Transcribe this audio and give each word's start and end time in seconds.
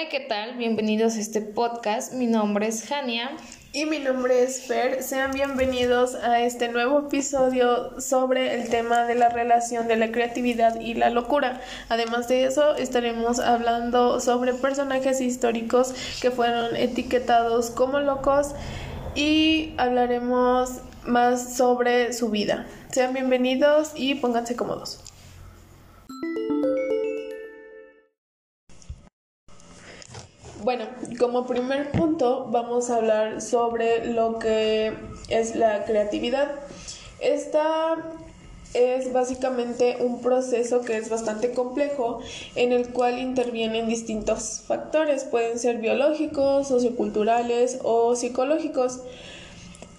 Hola, 0.00 0.08
¿qué 0.08 0.20
tal? 0.20 0.56
Bienvenidos 0.56 1.16
a 1.16 1.20
este 1.20 1.42
podcast. 1.42 2.14
Mi 2.14 2.26
nombre 2.26 2.66
es 2.66 2.86
Jania. 2.86 3.32
Y 3.74 3.84
mi 3.84 3.98
nombre 3.98 4.42
es 4.42 4.62
Fer. 4.62 5.02
Sean 5.02 5.32
bienvenidos 5.32 6.14
a 6.14 6.40
este 6.40 6.68
nuevo 6.68 7.00
episodio 7.00 8.00
sobre 8.00 8.54
el 8.54 8.70
tema 8.70 9.04
de 9.04 9.14
la 9.14 9.28
relación 9.28 9.88
de 9.88 9.96
la 9.96 10.10
creatividad 10.10 10.80
y 10.80 10.94
la 10.94 11.10
locura. 11.10 11.60
Además 11.90 12.28
de 12.28 12.44
eso, 12.44 12.76
estaremos 12.76 13.40
hablando 13.40 14.20
sobre 14.20 14.54
personajes 14.54 15.20
históricos 15.20 15.92
que 16.22 16.30
fueron 16.30 16.76
etiquetados 16.76 17.68
como 17.68 18.00
locos 18.00 18.54
y 19.14 19.74
hablaremos 19.76 20.78
más 21.04 21.58
sobre 21.58 22.14
su 22.14 22.30
vida. 22.30 22.66
Sean 22.90 23.12
bienvenidos 23.12 23.92
y 23.94 24.14
pónganse 24.14 24.56
cómodos. 24.56 25.09
Bueno, 30.62 30.84
como 31.18 31.46
primer 31.46 31.90
punto 31.90 32.46
vamos 32.50 32.90
a 32.90 32.96
hablar 32.96 33.40
sobre 33.40 34.12
lo 34.12 34.38
que 34.38 34.92
es 35.30 35.56
la 35.56 35.84
creatividad. 35.84 36.50
Esta 37.18 37.96
es 38.74 39.10
básicamente 39.10 39.96
un 40.00 40.20
proceso 40.20 40.82
que 40.82 40.98
es 40.98 41.08
bastante 41.08 41.52
complejo 41.52 42.20
en 42.56 42.72
el 42.72 42.90
cual 42.90 43.18
intervienen 43.18 43.88
distintos 43.88 44.62
factores, 44.66 45.24
pueden 45.24 45.58
ser 45.58 45.78
biológicos, 45.78 46.68
socioculturales 46.68 47.78
o 47.82 48.14
psicológicos. 48.14 49.00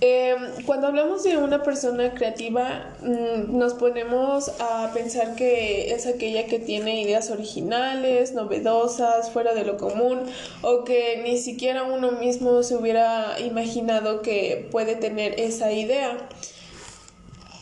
Eh, 0.04 0.36
cuando 0.66 0.88
hablamos 0.88 1.22
de 1.22 1.38
una 1.38 1.62
persona 1.62 2.16
creativa, 2.16 2.92
mm, 3.02 3.56
nos 3.56 3.76
ponemos 3.76 4.52
a 4.60 4.90
pensar 4.96 5.36
que 5.36 5.94
es 5.94 6.08
aquella 6.08 6.48
que 6.48 6.58
tiene 6.58 7.02
ideas 7.02 7.30
originales, 7.30 8.34
novedosas, 8.34 9.30
fuera 9.30 9.54
de 9.54 9.64
lo 9.64 9.78
común, 9.78 10.22
o 10.64 10.84
que 10.86 11.22
ni 11.24 11.38
siquiera 11.38 11.84
uno 11.84 12.14
mismo 12.14 12.64
se 12.64 12.76
hubiera 12.76 13.40
imaginado 13.42 14.24
que 14.24 14.68
puede 14.72 14.96
tener 14.96 15.40
esa 15.40 15.72
idea. 15.72 16.18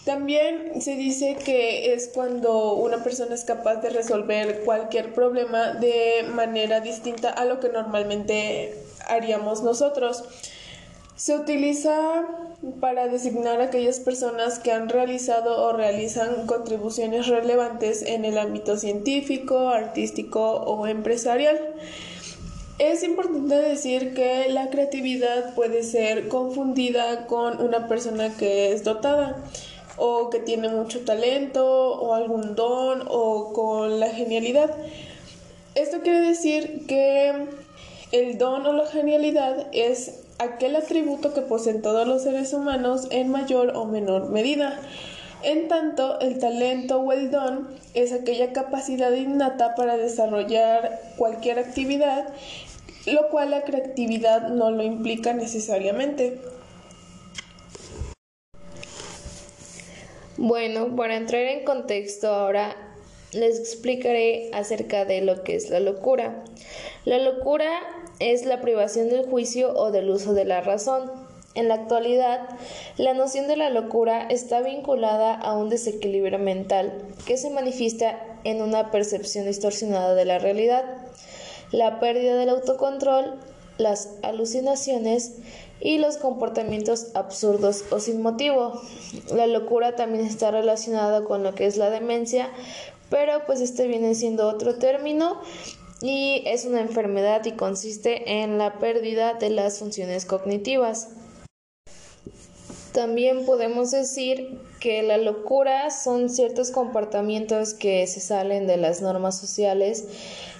También 0.06 0.82
se 0.82 0.96
dice 0.96 1.36
que 1.44 1.94
es 1.94 2.08
cuando 2.08 2.76
una 2.76 3.04
persona 3.04 3.36
es 3.36 3.44
capaz 3.44 3.76
de 3.82 3.90
resolver 3.90 4.62
cualquier 4.64 5.14
problema 5.14 5.74
de 5.74 6.24
manera 6.32 6.80
distinta 6.80 7.32
a 7.32 7.44
lo 7.44 7.60
que 7.60 7.68
normalmente 7.68 8.76
haríamos 9.10 9.62
nosotros. 9.62 10.24
Se 11.20 11.36
utiliza 11.36 12.26
para 12.80 13.10
designar 13.10 13.60
a 13.60 13.66
aquellas 13.66 14.00
personas 14.00 14.58
que 14.58 14.72
han 14.72 14.88
realizado 14.88 15.66
o 15.66 15.74
realizan 15.74 16.48
contribuciones 16.48 17.28
relevantes 17.28 18.04
en 18.04 18.24
el 18.24 18.38
ámbito 18.38 18.78
científico, 18.78 19.68
artístico 19.68 20.42
o 20.42 20.88
empresarial. 20.88 21.60
Es 22.78 23.04
importante 23.04 23.56
decir 23.56 24.14
que 24.14 24.48
la 24.48 24.70
creatividad 24.70 25.54
puede 25.56 25.84
ser 25.84 26.30
confundida 26.30 27.28
con 27.28 27.62
una 27.62 27.90
persona 27.90 28.38
que 28.38 28.72
es 28.72 28.86
dotada 28.86 29.44
o 29.98 30.30
que 30.30 30.40
tiene 30.40 30.70
mucho 30.70 31.02
talento 31.02 31.96
o 32.00 32.14
algún 32.14 32.56
don 32.56 33.04
o 33.10 33.52
con 33.52 34.00
la 34.00 34.08
genialidad. 34.08 34.74
Esto 35.76 36.00
quiere 36.00 36.22
decir 36.22 36.86
que 36.88 37.46
el 38.14 38.38
don 38.38 38.66
o 38.66 38.72
la 38.72 38.86
genialidad 38.86 39.68
es 39.74 40.29
aquel 40.40 40.76
atributo 40.76 41.34
que 41.34 41.42
poseen 41.42 41.82
todos 41.82 42.08
los 42.08 42.24
seres 42.24 42.54
humanos 42.54 43.08
en 43.12 43.30
mayor 43.30 43.74
o 43.76 43.86
menor 43.86 44.30
medida. 44.30 44.80
En 45.44 45.68
tanto, 45.68 46.20
el 46.20 46.40
talento 46.40 47.00
o 47.00 47.12
el 47.12 47.32
don 47.32 47.70
es 47.94 48.12
aquella 48.12 48.52
capacidad 48.52 49.12
innata 49.12 49.76
para 49.76 49.96
desarrollar 49.96 51.00
cualquier 51.18 51.60
actividad, 51.60 52.34
lo 53.06 53.30
cual 53.30 53.52
la 53.52 53.64
creatividad 53.64 54.50
no 54.50 54.72
lo 54.72 54.84
implica 54.84 55.34
necesariamente. 55.34 56.42
Bueno, 60.38 60.96
para 60.96 61.16
entrar 61.16 61.42
en 61.42 61.66
contexto 61.66 62.30
ahora 62.30 62.76
les 63.34 63.60
explicaré 63.60 64.50
acerca 64.54 65.06
de 65.06 65.22
lo 65.22 65.44
que 65.44 65.56
es 65.56 65.70
la 65.70 65.80
locura. 65.80 66.44
La 67.06 67.20
locura 67.20 67.70
es 68.20 68.46
la 68.46 68.62
privación 68.62 69.10
del 69.10 69.26
juicio 69.26 69.74
o 69.76 69.92
del 69.92 70.10
uso 70.10 70.34
de 70.34 70.46
la 70.46 70.62
razón. 70.62 71.12
En 71.56 71.68
la 71.68 71.76
actualidad, 71.76 72.48
la 72.98 73.14
noción 73.14 73.48
de 73.48 73.58
la 73.58 73.70
locura 73.70 74.28
está 74.30 74.62
vinculada 74.62 75.34
a 75.34 75.58
un 75.58 75.70
desequilibrio 75.70 76.38
mental 76.38 76.94
que 77.26 77.38
se 77.38 77.50
manifiesta 77.50 78.20
en 78.44 78.62
una 78.62 78.92
percepción 78.92 79.46
distorsionada 79.46 80.14
de 80.14 80.26
la 80.26 80.38
realidad, 80.38 80.86
la 81.72 82.00
pérdida 82.00 82.36
del 82.36 82.50
autocontrol, 82.50 83.40
las 83.78 84.10
alucinaciones 84.22 85.38
y 85.80 85.98
los 85.98 86.18
comportamientos 86.18 87.08
absurdos 87.16 87.86
o 87.90 88.00
sin 88.00 88.22
motivo. 88.22 88.80
La 89.34 89.48
locura 89.48 89.96
también 89.96 90.26
está 90.26 90.52
relacionada 90.52 91.24
con 91.24 91.42
lo 91.42 91.56
que 91.56 91.66
es 91.66 91.78
la 91.78 91.90
demencia, 91.90 92.50
pero 93.10 93.46
pues 93.46 93.62
este 93.62 93.88
viene 93.88 94.14
siendo 94.14 94.48
otro 94.48 94.76
término 94.76 95.40
y 96.02 96.44
es 96.46 96.66
una 96.66 96.82
enfermedad 96.82 97.46
y 97.46 97.54
consiste 97.54 98.42
en 98.42 98.58
la 98.58 98.80
pérdida 98.80 99.34
de 99.34 99.50
las 99.50 99.80
funciones 99.80 100.26
cognitivas. 100.26 101.10
También 102.94 103.46
podemos 103.46 103.92
decir 103.92 104.60
que 104.80 105.04
la 105.04 105.18
locura 105.18 105.92
son 105.92 106.30
ciertos 106.30 106.72
comportamientos 106.72 107.74
que 107.74 108.06
se 108.08 108.20
salen 108.20 108.66
de 108.66 108.78
las 108.78 109.02
normas 109.02 109.40
sociales 109.40 110.08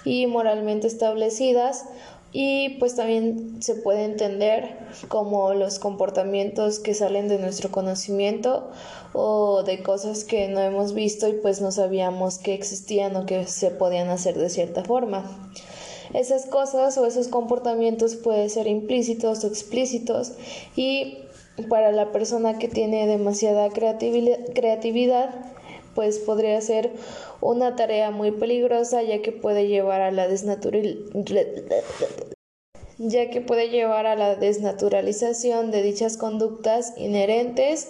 y 0.04 0.26
moralmente 0.26 0.86
establecidas 0.86 1.86
y 2.32 2.76
pues 2.78 2.94
también 2.94 3.60
se 3.60 3.74
puede 3.74 4.04
entender 4.04 4.76
como 5.08 5.52
los 5.54 5.78
comportamientos 5.78 6.78
que 6.78 6.94
salen 6.94 7.28
de 7.28 7.38
nuestro 7.38 7.70
conocimiento 7.70 8.70
o 9.12 9.62
de 9.64 9.82
cosas 9.82 10.24
que 10.24 10.48
no 10.48 10.60
hemos 10.60 10.94
visto 10.94 11.28
y 11.28 11.32
pues 11.32 11.60
no 11.60 11.72
sabíamos 11.72 12.38
que 12.38 12.54
existían 12.54 13.16
o 13.16 13.26
que 13.26 13.46
se 13.46 13.70
podían 13.70 14.08
hacer 14.10 14.38
de 14.38 14.48
cierta 14.48 14.84
forma. 14.84 15.50
Esas 16.14 16.46
cosas 16.46 16.96
o 16.98 17.06
esos 17.06 17.28
comportamientos 17.28 18.16
pueden 18.16 18.50
ser 18.50 18.66
implícitos 18.66 19.44
o 19.44 19.46
explícitos 19.48 20.32
y 20.76 21.18
para 21.68 21.92
la 21.92 22.12
persona 22.12 22.58
que 22.58 22.68
tiene 22.68 23.06
demasiada 23.06 23.68
creatividad 23.70 25.30
pues 25.94 26.18
podría 26.18 26.60
ser 26.60 26.90
una 27.40 27.76
tarea 27.76 28.10
muy 28.10 28.30
peligrosa 28.30 29.02
ya 29.02 29.22
que 29.22 29.32
puede 29.32 29.66
llevar 29.68 30.00
a 30.00 30.10
la 30.10 30.28
ya 32.98 33.30
que 33.30 33.40
puede 33.40 33.70
llevar 33.70 34.06
a 34.06 34.16
la 34.16 34.36
desnaturalización 34.36 35.70
de 35.70 35.82
dichas 35.82 36.16
conductas 36.16 36.92
inherentes 36.96 37.88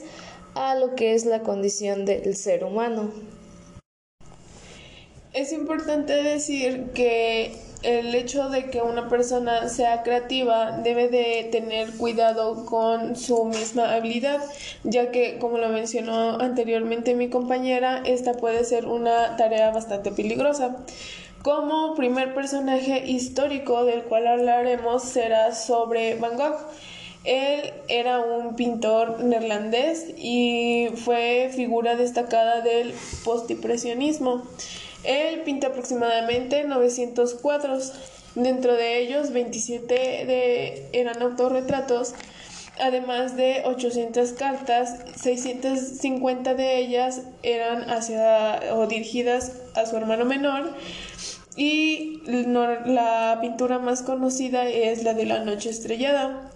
a 0.55 0.75
lo 0.75 0.95
que 0.95 1.15
es 1.15 1.27
la 1.27 1.43
condición 1.43 2.05
del 2.05 2.37
ser 2.37 2.65
humano. 2.65 3.11
Es 5.33 5.53
importante 5.53 6.13
decir 6.13 6.91
que 6.93 7.57
el 7.83 8.15
hecho 8.15 8.49
de 8.51 8.71
que 8.71 8.83
una 8.83 9.09
persona 9.09 9.69
sea 9.69 10.03
creativa 10.03 10.73
debe 10.73 11.09
de 11.09 11.49
tener 11.51 11.91
cuidado 11.97 12.67
con 12.67 13.17
su 13.17 13.45
misma 13.47 13.95
habilidad, 13.95 14.41
ya 14.85 15.11
que, 15.11 15.39
como 15.39 15.59
lo 15.59 15.69
mencionó 15.71 16.41
anteriormente 16.41 17.15
mi 17.15 17.31
compañera, 17.31 18.03
esta 18.05 18.35
puede 18.35 18.65
ser 18.65 18.87
una 18.87 19.37
tarea 19.37 19.71
bastante 19.71 20.11
peligrosa. 20.11 20.77
Como 21.43 21.95
primer 21.95 22.35
personaje 22.35 23.05
histórico 23.07 23.85
del 23.85 24.03
cual 24.03 24.27
hablaremos 24.27 25.03
será 25.03 25.55
sobre 25.55 26.17
Van 26.17 26.37
Gogh. 26.37 26.59
Él 27.25 27.73
era 27.89 28.21
un 28.21 28.57
pintor 28.57 29.23
neerlandés 29.23 30.07
y 30.19 30.89
fue 30.97 31.51
figura 31.55 31.97
destacada 31.97 32.61
del 32.61 32.93
postimpresionismo. 33.25 34.43
Él 35.05 35.41
pinta 35.41 35.69
aproximadamente 35.69 36.65
900 36.65 37.35
cuadros. 37.35 37.93
Dentro 38.35 38.75
de 38.75 38.99
ellos, 38.99 39.33
27 39.33 39.95
de, 39.95 40.89
eran 40.93 41.21
autorretratos, 41.21 42.15
además 42.79 43.37
de 43.37 43.63
800 43.65 44.33
cartas, 44.35 44.99
650 45.21 46.55
de 46.55 46.79
ellas 46.79 47.23
eran 47.43 47.91
hacia 47.91 48.61
o 48.73 48.87
dirigidas 48.87 49.53
a 49.75 49.85
su 49.87 49.97
hermano 49.97 50.25
menor 50.27 50.75
y 51.57 52.23
la 52.27 53.39
pintura 53.41 53.79
más 53.81 54.03
conocida 54.03 54.69
es 54.69 55.03
la 55.03 55.15
de 55.15 55.27
la 55.27 55.45
noche 55.45 55.71
estrellada. 55.71 56.51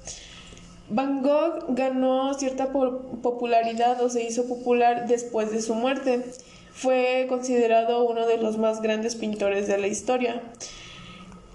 Van 0.88 1.22
Gogh 1.22 1.64
ganó 1.70 2.34
cierta 2.34 2.70
popularidad 2.72 4.00
o 4.00 4.08
se 4.08 4.22
hizo 4.22 4.46
popular 4.46 5.08
después 5.08 5.50
de 5.50 5.60
su 5.60 5.74
muerte 5.74 6.24
fue 6.74 7.26
considerado 7.28 8.04
uno 8.04 8.26
de 8.26 8.36
los 8.36 8.58
más 8.58 8.82
grandes 8.82 9.14
pintores 9.14 9.68
de 9.68 9.78
la 9.78 9.86
historia. 9.86 10.42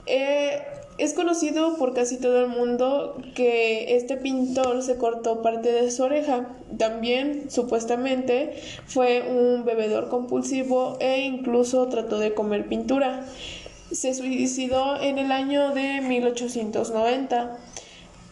Eh, 0.05 0.61
es 0.97 1.13
conocido 1.13 1.77
por 1.77 1.93
casi 1.93 2.17
todo 2.17 2.41
el 2.41 2.47
mundo 2.47 3.21
que 3.35 3.95
este 3.95 4.17
pintor 4.17 4.81
se 4.81 4.97
cortó 4.97 5.41
parte 5.41 5.71
de 5.71 5.91
su 5.91 6.03
oreja. 6.03 6.49
También, 6.77 7.51
supuestamente, 7.51 8.61
fue 8.85 9.21
un 9.21 9.65
bebedor 9.65 10.09
compulsivo 10.09 10.97
e 10.99 11.19
incluso 11.19 11.87
trató 11.87 12.19
de 12.19 12.33
comer 12.33 12.67
pintura. 12.67 13.25
se 13.91 14.13
suicidó 14.13 15.01
en 15.01 15.17
el 15.17 15.31
año 15.31 15.73
de 15.73 16.01
1890. 16.01 17.57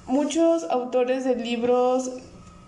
Muchos 0.05 0.63
autores 0.69 1.25
de 1.25 1.35
libros 1.35 2.11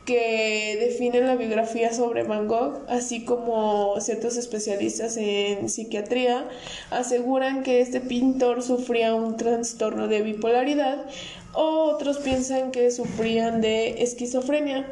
que 0.09 0.75
definen 0.79 1.27
la 1.27 1.35
biografía 1.35 1.93
sobre 1.93 2.23
Van 2.23 2.47
Gogh, 2.47 2.81
así 2.87 3.25
como 3.25 3.93
ciertos 4.01 4.37
especialistas 4.37 5.17
en 5.17 5.69
psiquiatría, 5.69 6.47
aseguran 6.89 7.61
que 7.61 7.79
este 7.79 8.01
pintor 8.01 8.63
sufría 8.63 9.13
un 9.13 9.37
trastorno 9.37 10.07
de 10.07 10.23
bipolaridad 10.23 11.05
o 11.53 11.91
otros 11.91 12.17
piensan 12.17 12.71
que 12.71 12.89
sufrían 12.89 13.61
de 13.61 14.01
esquizofrenia. 14.01 14.87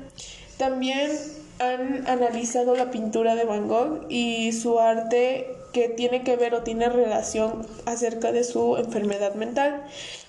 También 0.57 1.09
han 1.57 2.07
analizado 2.07 2.75
la 2.75 2.91
pintura 2.91 3.33
de 3.33 3.45
Van 3.45 3.67
Gogh 3.67 4.05
y 4.09 4.51
su 4.51 4.79
arte 4.79 5.47
que 5.73 5.89
tiene 5.89 6.21
que 6.21 6.35
ver 6.35 6.53
o 6.53 6.61
tiene 6.61 6.89
relación 6.89 7.65
acerca 7.87 8.31
de 8.31 8.43
su 8.43 8.77
enfermedad 8.77 9.33
mental. 9.33 9.83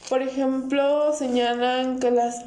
Por 0.09 0.23
ejemplo, 0.23 1.13
señalan 1.13 1.99
que 1.99 2.11
las 2.11 2.43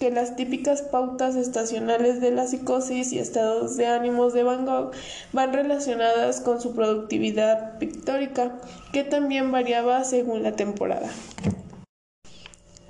que 0.00 0.10
las 0.10 0.34
típicas 0.34 0.82
pautas 0.82 1.36
estacionales 1.36 2.20
de 2.20 2.32
la 2.32 2.46
psicosis 2.46 3.12
y 3.12 3.18
estados 3.18 3.76
de 3.76 3.86
ánimos 3.86 4.32
de 4.34 4.42
Van 4.42 4.66
Gogh 4.66 4.90
van 5.32 5.52
relacionadas 5.52 6.40
con 6.40 6.60
su 6.60 6.74
productividad 6.74 7.78
pictórica, 7.78 8.58
que 8.92 9.04
también 9.04 9.52
variaba 9.52 10.02
según 10.04 10.42
la 10.42 10.52
temporada. 10.52 11.08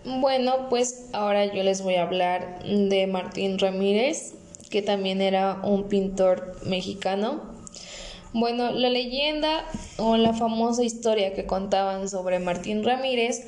Bueno, 0.05 0.69
pues 0.71 1.09
ahora 1.13 1.53
yo 1.53 1.63
les 1.63 1.83
voy 1.83 1.97
a 1.97 2.03
hablar 2.03 2.63
de 2.65 3.07
Martín 3.07 3.59
Ramírez, 3.59 4.35
que 4.71 4.81
también 4.81 5.21
era 5.21 5.61
un 5.63 5.89
pintor 5.89 6.57
mexicano. 6.65 7.55
Bueno, 8.33 8.71
la 8.71 8.89
leyenda 8.89 9.65
o 9.99 10.17
la 10.17 10.33
famosa 10.33 10.85
historia 10.85 11.35
que 11.35 11.47
contaban 11.47 12.09
sobre 12.09 12.39
Martín 12.39 12.85
Ramírez 12.85 13.47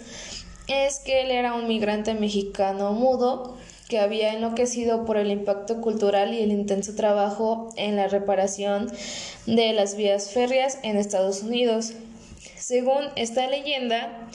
es 0.68 1.00
que 1.00 1.22
él 1.22 1.30
era 1.30 1.54
un 1.54 1.66
migrante 1.66 2.14
mexicano 2.14 2.92
mudo 2.92 3.56
que 3.88 3.98
había 3.98 4.34
enloquecido 4.34 5.04
por 5.06 5.16
el 5.16 5.30
impacto 5.30 5.80
cultural 5.80 6.34
y 6.34 6.42
el 6.42 6.52
intenso 6.52 6.94
trabajo 6.94 7.70
en 7.76 7.96
la 7.96 8.06
reparación 8.06 8.92
de 9.46 9.72
las 9.72 9.96
vías 9.96 10.30
férreas 10.30 10.78
en 10.82 10.96
Estados 10.96 11.42
Unidos. 11.42 11.94
Según 12.56 13.04
esta 13.16 13.46
leyenda, 13.46 14.28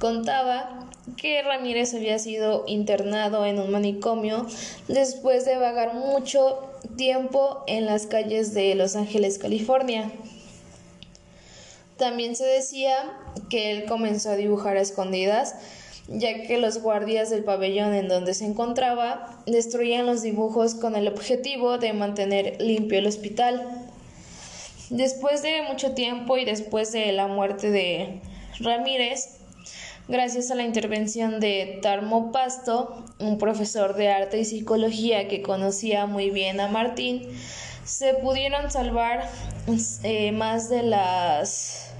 contaba 0.00 0.88
que 1.18 1.42
Ramírez 1.42 1.92
había 1.94 2.18
sido 2.18 2.64
internado 2.66 3.44
en 3.44 3.58
un 3.58 3.70
manicomio 3.70 4.46
después 4.88 5.44
de 5.44 5.58
vagar 5.58 5.94
mucho 5.94 6.62
tiempo 6.96 7.62
en 7.66 7.84
las 7.84 8.06
calles 8.06 8.54
de 8.54 8.74
Los 8.74 8.96
Ángeles, 8.96 9.38
California. 9.38 10.10
También 11.96 12.34
se 12.34 12.44
decía 12.44 12.96
que 13.48 13.70
él 13.70 13.84
comenzó 13.84 14.30
a 14.30 14.36
dibujar 14.36 14.76
a 14.76 14.80
escondidas, 14.80 15.54
ya 16.08 16.42
que 16.42 16.58
los 16.58 16.82
guardias 16.82 17.30
del 17.30 17.44
pabellón 17.44 17.94
en 17.94 18.08
donde 18.08 18.34
se 18.34 18.44
encontraba 18.44 19.40
destruían 19.46 20.06
los 20.06 20.22
dibujos 20.22 20.74
con 20.74 20.96
el 20.96 21.08
objetivo 21.08 21.78
de 21.78 21.92
mantener 21.92 22.60
limpio 22.60 22.98
el 22.98 23.06
hospital. 23.06 23.86
Después 24.90 25.42
de 25.42 25.62
mucho 25.62 25.92
tiempo 25.92 26.36
y 26.36 26.44
después 26.44 26.92
de 26.92 27.12
la 27.12 27.26
muerte 27.26 27.70
de 27.70 28.20
Ramírez, 28.60 29.38
gracias 30.08 30.50
a 30.50 30.56
la 30.56 30.64
intervención 30.64 31.40
de 31.40 31.78
Tarmo 31.80 32.32
Pasto, 32.32 33.04
un 33.18 33.38
profesor 33.38 33.94
de 33.94 34.10
arte 34.10 34.38
y 34.40 34.44
psicología 34.44 35.26
que 35.28 35.42
conocía 35.42 36.06
muy 36.06 36.30
bien 36.30 36.60
a 36.60 36.68
Martín, 36.68 37.22
se 37.84 38.14
pudieron 38.14 38.70
salvar 38.70 39.28
eh, 40.02 40.32
más 40.32 40.68
de 40.68 40.82
las 40.82 41.90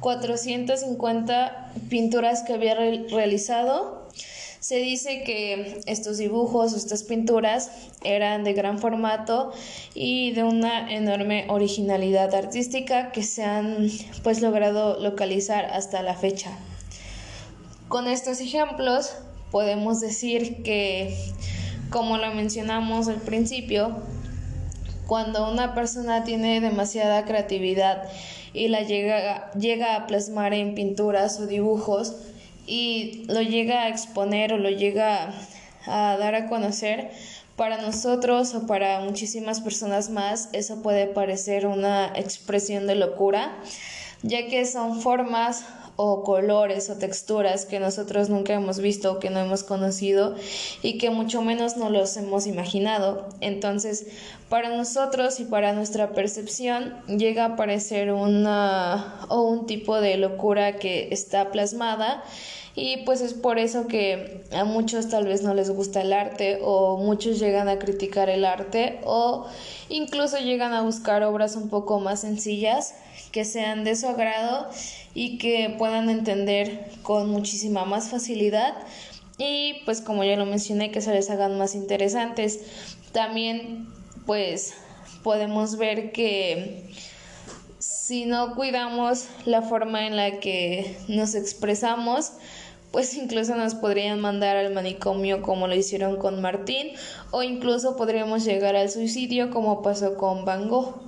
450 0.00 1.72
pinturas 1.88 2.42
que 2.42 2.54
había 2.54 2.74
realizado. 2.74 4.08
Se 4.60 4.76
dice 4.76 5.22
que 5.22 5.80
estos 5.86 6.18
dibujos, 6.18 6.74
estas 6.74 7.04
pinturas, 7.04 7.70
eran 8.02 8.42
de 8.42 8.52
gran 8.52 8.80
formato 8.80 9.52
y 9.94 10.32
de 10.32 10.42
una 10.42 10.92
enorme 10.92 11.46
originalidad 11.48 12.34
artística 12.34 13.12
que 13.12 13.22
se 13.22 13.44
han 13.44 13.88
pues 14.24 14.40
logrado 14.40 14.98
localizar 15.00 15.66
hasta 15.66 16.02
la 16.02 16.14
fecha. 16.14 16.50
Con 17.86 18.08
estos 18.08 18.40
ejemplos 18.40 19.14
podemos 19.52 20.00
decir 20.00 20.62
que, 20.64 21.16
como 21.90 22.18
lo 22.18 22.34
mencionamos 22.34 23.06
al 23.06 23.20
principio, 23.20 24.02
cuando 25.08 25.50
una 25.50 25.74
persona 25.74 26.22
tiene 26.22 26.60
demasiada 26.60 27.24
creatividad 27.24 28.04
y 28.52 28.68
la 28.68 28.82
llega, 28.82 29.50
llega 29.52 29.96
a 29.96 30.06
plasmar 30.06 30.52
en 30.52 30.74
pinturas 30.74 31.40
o 31.40 31.46
dibujos 31.46 32.14
y 32.66 33.24
lo 33.26 33.40
llega 33.40 33.84
a 33.84 33.88
exponer 33.88 34.52
o 34.52 34.58
lo 34.58 34.68
llega 34.68 35.32
a 35.86 36.16
dar 36.18 36.34
a 36.34 36.46
conocer, 36.46 37.10
para 37.56 37.78
nosotros 37.78 38.54
o 38.54 38.66
para 38.66 39.00
muchísimas 39.00 39.60
personas 39.60 40.10
más 40.10 40.50
eso 40.52 40.82
puede 40.82 41.06
parecer 41.06 41.66
una 41.66 42.12
expresión 42.14 42.86
de 42.86 42.94
locura, 42.94 43.56
ya 44.22 44.46
que 44.46 44.66
son 44.66 45.00
formas 45.00 45.64
o 46.00 46.22
colores 46.22 46.90
o 46.90 46.94
texturas 46.96 47.66
que 47.66 47.80
nosotros 47.80 48.28
nunca 48.28 48.54
hemos 48.54 48.78
visto 48.78 49.10
o 49.10 49.18
que 49.18 49.30
no 49.30 49.40
hemos 49.40 49.64
conocido 49.64 50.36
y 50.80 50.96
que 50.96 51.10
mucho 51.10 51.42
menos 51.42 51.76
no 51.76 51.90
los 51.90 52.16
hemos 52.16 52.46
imaginado. 52.46 53.26
Entonces, 53.40 54.06
para 54.48 54.68
nosotros 54.68 55.40
y 55.40 55.44
para 55.44 55.72
nuestra 55.72 56.10
percepción 56.10 56.94
llega 57.08 57.44
a 57.44 57.56
parecer 57.56 58.12
una 58.12 59.26
o 59.28 59.42
un 59.42 59.66
tipo 59.66 60.00
de 60.00 60.16
locura 60.18 60.76
que 60.76 61.08
está 61.10 61.50
plasmada 61.50 62.22
y 62.76 62.98
pues 62.98 63.20
es 63.20 63.34
por 63.34 63.58
eso 63.58 63.88
que 63.88 64.44
a 64.52 64.62
muchos 64.62 65.08
tal 65.08 65.26
vez 65.26 65.42
no 65.42 65.52
les 65.52 65.68
gusta 65.68 66.02
el 66.02 66.12
arte 66.12 66.60
o 66.62 66.96
muchos 66.96 67.40
llegan 67.40 67.68
a 67.68 67.80
criticar 67.80 68.30
el 68.30 68.44
arte 68.44 69.00
o 69.02 69.46
incluso 69.88 70.38
llegan 70.38 70.72
a 70.72 70.82
buscar 70.82 71.24
obras 71.24 71.56
un 71.56 71.68
poco 71.68 71.98
más 71.98 72.20
sencillas 72.20 72.94
que 73.32 73.44
sean 73.44 73.84
de 73.84 73.96
su 73.96 74.08
agrado 74.08 74.68
y 75.14 75.38
que 75.38 75.74
puedan 75.78 76.10
entender 76.10 76.90
con 77.02 77.30
muchísima 77.30 77.84
más 77.84 78.08
facilidad 78.08 78.74
y 79.38 79.82
pues 79.84 80.00
como 80.00 80.24
ya 80.24 80.36
lo 80.36 80.46
mencioné 80.46 80.90
que 80.90 81.00
se 81.00 81.12
les 81.12 81.30
hagan 81.30 81.56
más 81.58 81.74
interesantes. 81.74 82.60
También 83.12 83.88
pues 84.26 84.74
podemos 85.22 85.78
ver 85.78 86.12
que 86.12 86.90
si 87.78 88.26
no 88.26 88.54
cuidamos 88.54 89.28
la 89.44 89.62
forma 89.62 90.06
en 90.06 90.16
la 90.16 90.40
que 90.40 90.96
nos 91.08 91.34
expresamos, 91.34 92.32
pues 92.90 93.14
incluso 93.14 93.54
nos 93.54 93.74
podrían 93.74 94.20
mandar 94.20 94.56
al 94.56 94.72
manicomio 94.72 95.42
como 95.42 95.68
lo 95.68 95.74
hicieron 95.74 96.16
con 96.16 96.40
Martín 96.40 96.92
o 97.30 97.42
incluso 97.42 97.96
podríamos 97.96 98.44
llegar 98.44 98.76
al 98.76 98.90
suicidio 98.90 99.50
como 99.50 99.82
pasó 99.82 100.16
con 100.16 100.44
Van 100.44 100.68
Gogh. 100.68 101.07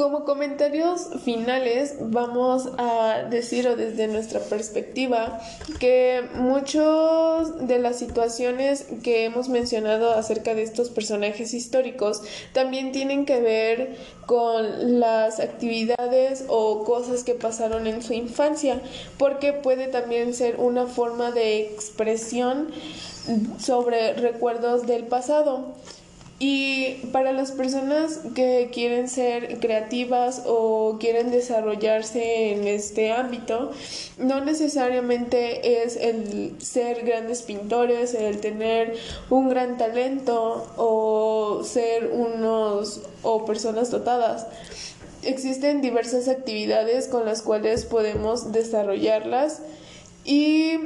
Como 0.00 0.24
comentarios 0.24 1.08
finales 1.26 1.96
vamos 2.00 2.70
a 2.78 3.26
decir 3.28 3.68
o 3.68 3.76
desde 3.76 4.08
nuestra 4.08 4.40
perspectiva 4.40 5.38
que 5.78 6.26
muchas 6.36 7.68
de 7.68 7.78
las 7.78 7.98
situaciones 7.98 8.86
que 9.02 9.26
hemos 9.26 9.50
mencionado 9.50 10.14
acerca 10.14 10.54
de 10.54 10.62
estos 10.62 10.88
personajes 10.88 11.52
históricos 11.52 12.22
también 12.54 12.92
tienen 12.92 13.26
que 13.26 13.42
ver 13.42 13.98
con 14.24 15.00
las 15.00 15.38
actividades 15.38 16.46
o 16.48 16.84
cosas 16.84 17.22
que 17.22 17.34
pasaron 17.34 17.86
en 17.86 18.02
su 18.02 18.14
infancia 18.14 18.80
porque 19.18 19.52
puede 19.52 19.86
también 19.88 20.32
ser 20.32 20.56
una 20.60 20.86
forma 20.86 21.30
de 21.30 21.60
expresión 21.60 22.70
sobre 23.58 24.14
recuerdos 24.14 24.86
del 24.86 25.04
pasado. 25.04 25.74
Y 26.42 26.94
para 27.12 27.32
las 27.32 27.52
personas 27.52 28.20
que 28.34 28.70
quieren 28.72 29.10
ser 29.10 29.60
creativas 29.60 30.44
o 30.46 30.96
quieren 30.98 31.30
desarrollarse 31.30 32.52
en 32.52 32.66
este 32.66 33.12
ámbito, 33.12 33.72
no 34.16 34.42
necesariamente 34.42 35.82
es 35.82 35.96
el 35.96 36.54
ser 36.58 37.04
grandes 37.04 37.42
pintores, 37.42 38.14
el 38.14 38.40
tener 38.40 38.96
un 39.28 39.50
gran 39.50 39.76
talento 39.76 40.66
o 40.78 41.62
ser 41.62 42.10
unos 42.10 43.02
o 43.22 43.44
personas 43.44 43.90
dotadas. 43.90 44.46
Existen 45.22 45.82
diversas 45.82 46.26
actividades 46.26 47.06
con 47.06 47.26
las 47.26 47.42
cuales 47.42 47.84
podemos 47.84 48.50
desarrollarlas 48.50 49.60
y 50.24 50.78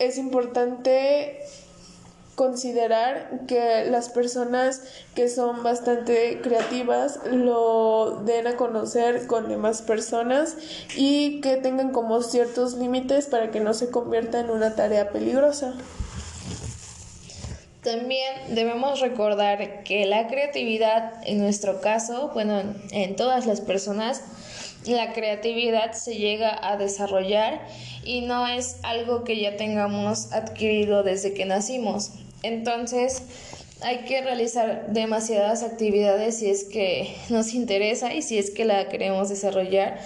es 0.00 0.18
importante 0.18 1.38
considerar 2.36 3.46
que 3.48 3.86
las 3.90 4.10
personas 4.10 4.82
que 5.14 5.28
son 5.28 5.62
bastante 5.62 6.40
creativas 6.42 7.18
lo 7.32 8.22
den 8.24 8.46
a 8.46 8.56
conocer 8.56 9.26
con 9.26 9.48
demás 9.48 9.80
personas 9.80 10.56
y 10.94 11.40
que 11.40 11.56
tengan 11.56 11.92
como 11.92 12.22
ciertos 12.22 12.74
límites 12.74 13.26
para 13.26 13.50
que 13.50 13.60
no 13.60 13.72
se 13.72 13.90
convierta 13.90 14.38
en 14.38 14.50
una 14.50 14.76
tarea 14.76 15.10
peligrosa. 15.10 15.74
También 17.82 18.54
debemos 18.54 19.00
recordar 19.00 19.82
que 19.84 20.04
la 20.04 20.26
creatividad, 20.26 21.14
en 21.24 21.38
nuestro 21.38 21.80
caso, 21.80 22.32
bueno, 22.34 22.60
en 22.90 23.16
todas 23.16 23.46
las 23.46 23.62
personas, 23.62 24.22
la 24.86 25.12
creatividad 25.12 25.92
se 25.92 26.16
llega 26.16 26.58
a 26.68 26.76
desarrollar 26.76 27.60
y 28.04 28.22
no 28.22 28.46
es 28.46 28.76
algo 28.82 29.24
que 29.24 29.40
ya 29.40 29.56
tengamos 29.56 30.32
adquirido 30.32 31.02
desde 31.02 31.32
que 31.32 31.44
nacimos. 31.46 32.10
Entonces, 32.46 33.22
hay 33.82 34.04
que 34.04 34.22
realizar 34.22 34.92
demasiadas 34.92 35.62
actividades 35.62 36.38
si 36.38 36.48
es 36.48 36.64
que 36.64 37.14
nos 37.28 37.54
interesa 37.54 38.14
y 38.14 38.22
si 38.22 38.38
es 38.38 38.50
que 38.50 38.64
la 38.64 38.88
queremos 38.88 39.28
desarrollar. 39.28 39.98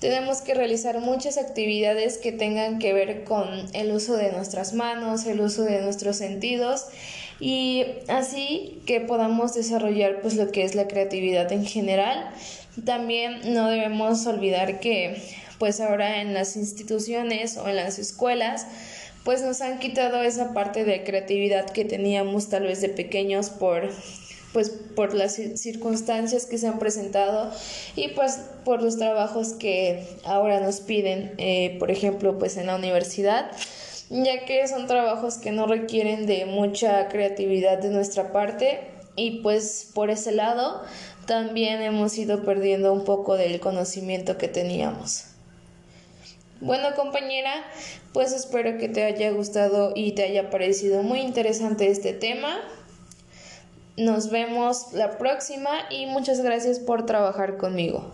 Tenemos 0.00 0.42
que 0.42 0.54
realizar 0.54 1.00
muchas 1.00 1.38
actividades 1.38 2.18
que 2.18 2.30
tengan 2.30 2.78
que 2.78 2.92
ver 2.92 3.24
con 3.24 3.48
el 3.74 3.90
uso 3.90 4.16
de 4.16 4.30
nuestras 4.30 4.72
manos, 4.72 5.26
el 5.26 5.40
uso 5.40 5.64
de 5.64 5.80
nuestros 5.82 6.16
sentidos 6.16 6.86
y 7.40 7.84
así 8.06 8.80
que 8.86 9.00
podamos 9.00 9.54
desarrollar 9.54 10.20
pues 10.20 10.36
lo 10.36 10.52
que 10.52 10.62
es 10.62 10.76
la 10.76 10.86
creatividad 10.86 11.50
en 11.52 11.66
general. 11.66 12.30
También 12.84 13.52
no 13.52 13.68
debemos 13.68 14.24
olvidar 14.26 14.78
que 14.78 15.20
pues 15.58 15.80
ahora 15.80 16.20
en 16.20 16.32
las 16.32 16.56
instituciones 16.56 17.56
o 17.56 17.68
en 17.68 17.76
las 17.76 17.98
escuelas 17.98 18.66
pues 19.28 19.42
nos 19.42 19.60
han 19.60 19.78
quitado 19.78 20.22
esa 20.22 20.54
parte 20.54 20.86
de 20.86 21.04
creatividad 21.04 21.68
que 21.68 21.84
teníamos 21.84 22.48
tal 22.48 22.62
vez 22.62 22.80
de 22.80 22.88
pequeños 22.88 23.50
por 23.50 23.90
pues 24.54 24.70
por 24.70 25.12
las 25.12 25.34
circunstancias 25.34 26.46
que 26.46 26.56
se 26.56 26.66
han 26.66 26.78
presentado 26.78 27.52
y 27.94 28.08
pues 28.08 28.40
por 28.64 28.80
los 28.80 28.96
trabajos 28.96 29.52
que 29.52 30.02
ahora 30.24 30.60
nos 30.60 30.80
piden 30.80 31.34
eh, 31.36 31.76
por 31.78 31.90
ejemplo 31.90 32.38
pues 32.38 32.56
en 32.56 32.68
la 32.68 32.76
universidad 32.76 33.50
ya 34.08 34.46
que 34.46 34.66
son 34.66 34.86
trabajos 34.86 35.36
que 35.36 35.52
no 35.52 35.66
requieren 35.66 36.24
de 36.24 36.46
mucha 36.46 37.08
creatividad 37.08 37.76
de 37.82 37.90
nuestra 37.90 38.32
parte 38.32 38.80
y 39.14 39.42
pues 39.42 39.90
por 39.92 40.08
ese 40.08 40.32
lado 40.32 40.80
también 41.26 41.82
hemos 41.82 42.16
ido 42.16 42.46
perdiendo 42.46 42.94
un 42.94 43.04
poco 43.04 43.36
del 43.36 43.60
conocimiento 43.60 44.38
que 44.38 44.48
teníamos. 44.48 45.27
Bueno 46.60 46.88
compañera, 46.96 47.52
pues 48.12 48.32
espero 48.32 48.78
que 48.78 48.88
te 48.88 49.04
haya 49.04 49.30
gustado 49.30 49.92
y 49.94 50.12
te 50.12 50.24
haya 50.24 50.50
parecido 50.50 51.04
muy 51.04 51.20
interesante 51.20 51.88
este 51.88 52.12
tema. 52.12 52.58
Nos 53.96 54.30
vemos 54.30 54.92
la 54.92 55.18
próxima 55.18 55.70
y 55.90 56.06
muchas 56.06 56.40
gracias 56.40 56.80
por 56.80 57.06
trabajar 57.06 57.58
conmigo. 57.58 58.10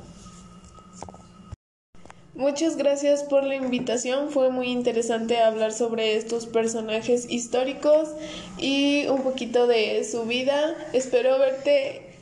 Muchas 2.34 2.76
gracias 2.76 3.22
por 3.22 3.44
la 3.44 3.54
invitación, 3.54 4.28
fue 4.30 4.50
muy 4.50 4.66
interesante 4.66 5.38
hablar 5.38 5.72
sobre 5.72 6.16
estos 6.16 6.46
personajes 6.46 7.30
históricos 7.30 8.10
y 8.58 9.06
un 9.06 9.22
poquito 9.22 9.66
de 9.66 10.04
su 10.04 10.24
vida. 10.24 10.74
Espero 10.92 11.38
verte 11.38 12.18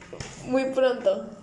muy 0.47 0.67
pronto. 0.67 1.42